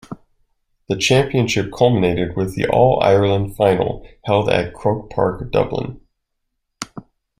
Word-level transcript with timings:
The 0.89 0.97
championship 0.97 1.71
culminated 1.71 2.35
with 2.35 2.55
the 2.55 2.65
All-Ireland 2.67 3.55
final, 3.55 4.03
held 4.25 4.49
at 4.49 4.73
Croke 4.73 5.11
Park, 5.11 5.51
Dublin. 5.51 6.01